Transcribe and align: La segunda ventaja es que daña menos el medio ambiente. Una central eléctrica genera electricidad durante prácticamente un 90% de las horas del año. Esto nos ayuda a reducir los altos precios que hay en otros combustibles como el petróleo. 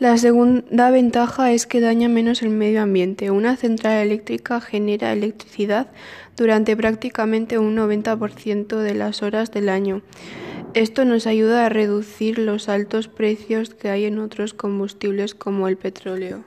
La 0.00 0.16
segunda 0.16 0.92
ventaja 0.92 1.50
es 1.50 1.66
que 1.66 1.80
daña 1.80 2.08
menos 2.08 2.42
el 2.42 2.50
medio 2.50 2.82
ambiente. 2.82 3.32
Una 3.32 3.56
central 3.56 3.96
eléctrica 4.06 4.60
genera 4.60 5.12
electricidad 5.12 5.88
durante 6.36 6.76
prácticamente 6.76 7.58
un 7.58 7.76
90% 7.76 8.76
de 8.76 8.94
las 8.94 9.24
horas 9.24 9.50
del 9.50 9.68
año. 9.68 10.02
Esto 10.74 11.04
nos 11.04 11.26
ayuda 11.26 11.66
a 11.66 11.68
reducir 11.68 12.38
los 12.38 12.68
altos 12.68 13.08
precios 13.08 13.74
que 13.74 13.88
hay 13.88 14.04
en 14.04 14.20
otros 14.20 14.54
combustibles 14.54 15.34
como 15.34 15.66
el 15.66 15.76
petróleo. 15.76 16.44